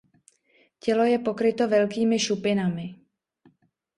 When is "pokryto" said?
1.19-1.67